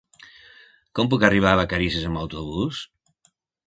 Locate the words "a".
1.53-1.61